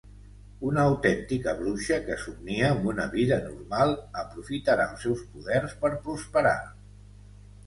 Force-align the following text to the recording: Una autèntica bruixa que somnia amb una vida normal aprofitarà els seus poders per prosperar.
Una 0.67 0.83
autèntica 0.91 1.51
bruixa 1.59 1.99
que 2.07 2.17
somnia 2.21 2.71
amb 2.77 2.87
una 2.93 3.05
vida 3.11 3.37
normal 3.43 3.93
aprofitarà 4.23 4.89
els 4.95 5.05
seus 5.07 5.23
poders 5.37 5.77
per 5.85 5.93
prosperar. 6.09 6.57